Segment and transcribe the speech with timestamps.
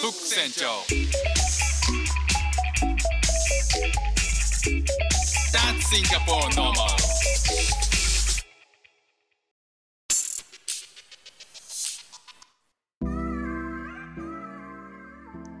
[0.00, 0.64] フック船長。
[5.52, 6.72] That's Singapore normal.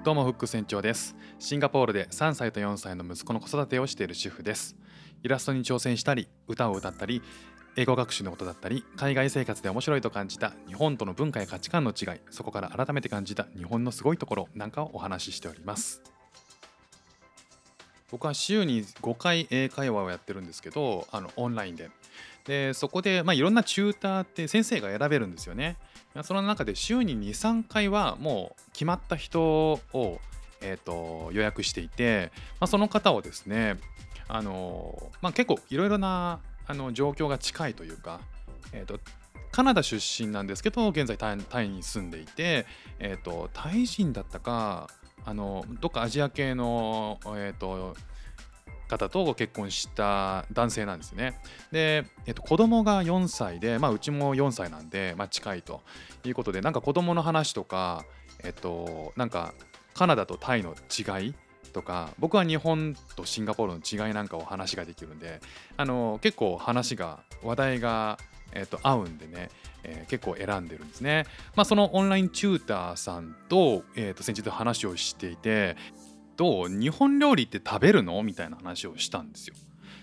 [0.02, 1.14] どうもフック船長です。
[1.38, 4.74] シンガポールで3歳と4歳の息子の子育てをしている主婦です。
[5.22, 7.20] イラストに挑戦したり歌を歌ったり
[7.80, 16.02] 英語学習のことだったり海外生活で面白いと感じた日本との文化や価値観の違いそこから改めて感じた日本のすごいところなんかをお話ししております。
[18.10, 21.90] 僕は週に5回英会話をやってるんですけどあのオンラインで。
[22.44, 25.78] でそこで、まあ、いろんなチューターって先生が選べるんですよね。
[26.22, 29.80] その中で週に23回はもう決まった人を、
[30.60, 33.78] えーと、予約していて、まあ、その方をですね
[34.28, 38.20] あの、まあ、結構いろいろなあの状況が近いというか、
[38.72, 39.00] えーと、
[39.50, 42.66] カナダ出身なんですけど現在タイに住んでいて、
[42.98, 44.88] えーと、タイ人だったか
[45.24, 47.94] あのどっかアジア系の、えー、と
[48.90, 51.40] 方とご結婚した男性なんですね。
[51.70, 55.82] で、えっと、子供が4歳で、まあ、うちも4歳なんで、まあ、近いと
[56.24, 58.04] いうことで、なんか子供の話とか、
[58.42, 59.54] えっと、なんか
[59.94, 61.34] カナダとタイの違い
[61.70, 65.40] とか、僕は日本とシンガポールの違いなんかを話ができるんで、
[65.76, 68.18] あの結構話が、話題が、
[68.52, 69.48] えっと、合うんでね、
[69.82, 71.24] えー、結構選んでるんですね。
[71.54, 75.76] まあ、そのオンラインチューターさんと,、えー、と先日話をしていて
[76.36, 78.22] と日本料理って食べるの？
[78.22, 79.54] みたいな話をしたんですよ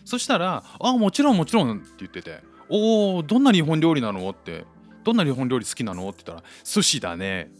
[0.05, 4.65] そしたら「あもちろんもちろん」って言ってて「おおどんな日本料理なの?」って
[5.03, 7.51] 「どんな日本料理好きなの?」って言ったら「寿司だね」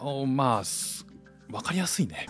[0.00, 0.62] おまあ
[1.50, 2.26] 分かりやすいね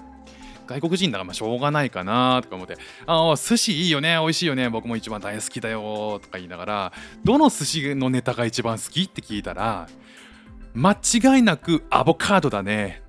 [0.67, 6.92] 外国人だからまあしょうがないかなとか思って「ああ寿司いいよね美味しいよね僕も一番大好きだよ」とか言いながら
[7.25, 9.89] 「どの寿司のネタが一番好き?」って聞いたら
[10.75, 13.03] 「間違いなくアボカドだね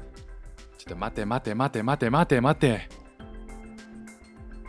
[0.78, 2.90] ちょっ」と待て待て待て待て待て待て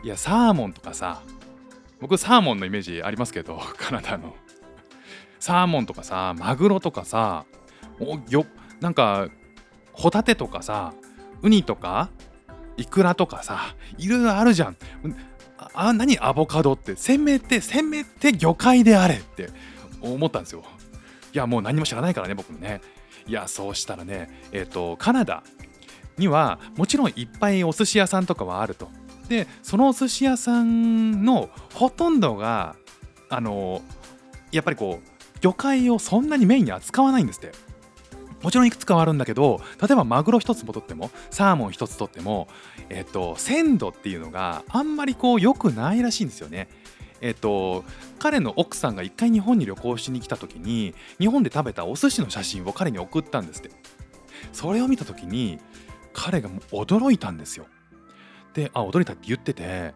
[0.02, 1.22] いやサーモンとかさ
[2.00, 4.34] 僕サーモンのイメージありますけどカナダの
[5.40, 7.44] サーモンとかさマグロとかさ
[8.00, 8.46] およ
[8.80, 9.28] なんか
[9.92, 10.94] ホタテとかさ
[11.42, 12.10] ウニとか
[12.78, 14.76] イクラとかさいろいろあるじゃん。
[15.74, 16.18] あ何？
[16.20, 16.96] アボカドって。
[16.96, 19.50] せめてせめて魚介であれって
[20.00, 20.62] 思ったんですよ。
[21.34, 22.80] いやもう何も知らないからね僕もね。
[23.26, 25.42] いやそうしたらねえっ、ー、とカナダ
[26.16, 28.88] にはもちろんいっぱいお寿司屋さんとかはあると。
[29.28, 32.76] でそのお寿司屋さんのほとんどが
[33.28, 33.82] あの
[34.52, 37.52] やっぱりこう魚介をそんなにメインに扱わないんですって。
[38.42, 42.48] もちろんいくつかはあるんだけど例えばマグロ1つも取ってもサーモン1つ取っても、
[42.88, 46.68] えっと、鮮度っていうのがあんまりこう良くないらしいんですよね。
[47.20, 47.84] えっと、
[48.20, 53.70] 彼の奥さんが一回日本に旅行しに来た時に日本で食べたお寿司の写真を彼に送ったんですって
[54.52, 55.58] それを見た時に
[56.12, 57.66] 彼が驚いたんですよ。
[58.54, 59.94] で、あ、驚いたって言ってて、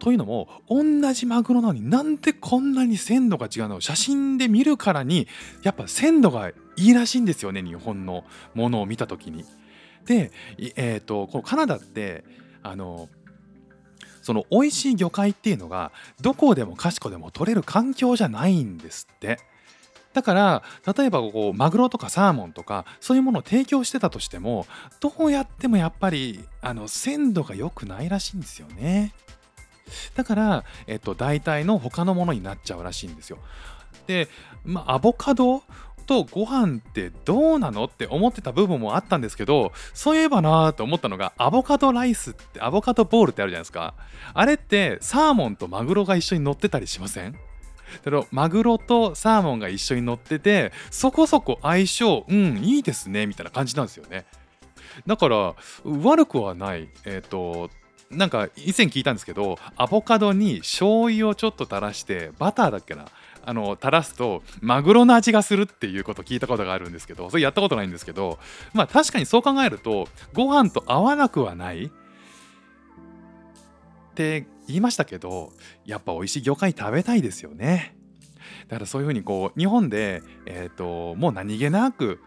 [0.00, 5.28] というのも、同じマグロなのになんでこんなに鮮度が違うの写真で見るからに、
[5.62, 8.24] やっぱ鮮度がいいらしいんですよね、日本の
[8.54, 9.44] ものを見た時に。
[10.06, 10.32] で、
[10.76, 12.24] え、ー、と、このカナダって、
[12.62, 13.08] あの、
[14.22, 19.38] その美味しい魚介っていうのがどこでもかしこでも取れる環境じゃないんですって。
[20.12, 20.62] だから
[20.96, 24.66] 例えばこうマグロとかサーモンとかそういうものを提供してたとしても
[24.98, 29.14] どうやってもやっぱりあの鮮度が良くないらしいんですよね。
[30.14, 33.38] だから、えっと、大体の他のものになっちゃうらしいんですよ。
[34.06, 34.28] で、
[34.64, 35.62] まあ、アボカド
[36.06, 43.94] とご飯ってどうなのって思ってた部分もあったんですけどそういえばなーと思ったのがアボカドライスってアボカドボールってあるじゃないですか。
[44.34, 47.32] あれってサーモンとマグロが一緒に乗ってたりしません？
[47.32, 54.26] だからマグロとサーモンが一緒に乗っててそこそこ相性うんいいですねみたいな感じなんですよね。
[55.06, 56.88] だから悪くはない。
[57.04, 57.70] えっ、ー、と
[58.10, 63.06] なんか以前聞いたんですけどアボカドに醤油をちょっと垂らしてバターだっけな
[63.44, 68.38] あの垂らすとマグロの味がするっていうこと聞いたことがあるんですけどそれやったことないんですけど
[68.74, 71.90] まあ確かにそう考えるとご飯と合わなくはないっ
[74.14, 75.52] て言いましたけど
[75.86, 77.96] やっぱ美味しい魚介食べたいですよね。
[78.68, 82.20] だからそういうふうにこう日本で、えーと、もう何気なく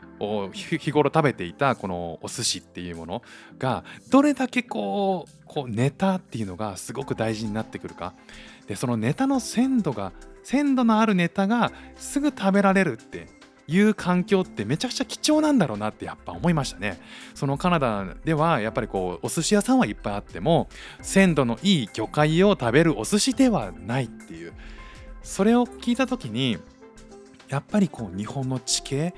[0.52, 3.22] 日頃食べていたこのお寿司っていうもの
[3.58, 8.14] がどれだけこうこうネタっていうのがすごく大事になってくるか
[8.68, 10.12] でそのネタの鮮度が
[10.44, 13.28] 鮮度のあるネタがすぐ食べられるって
[13.68, 17.00] いう環境ってめちゃくちゃ貴重なんだろうなってやっぱ思いましたね。
[17.34, 20.68] そのカナダではやっぱりこうお寿司屋さんはいっぱいあっても
[21.02, 24.54] 鮮度のいい魚介を食べるお寿司ではないっていう
[25.22, 26.58] それを聞いた時に
[27.48, 29.14] やっぱりこう日本の地形、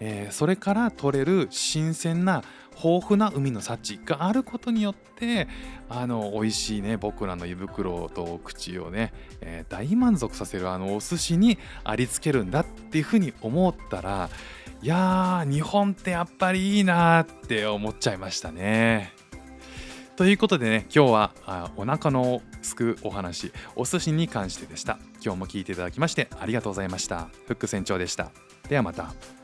[0.00, 2.42] えー、それから取れる新鮮な
[2.82, 5.48] 豊富な海の幸があることによって
[5.88, 9.12] あの美味しいね僕らの胃袋と口をね、
[9.42, 14.30] えー、大満足させるあのお寿司にありつけるんだっていうふうに思ったら
[14.82, 19.12] いやー日本ってやっぱりいいなって思っちゃいましたね。
[20.16, 24.98] ということでね今日はあお腹のすくお話お寿司に関してでした。
[25.22, 27.28] 今日も聞いていただきましてありがとうございました。
[27.46, 28.30] フック船長でした。
[28.68, 29.39] ではまた。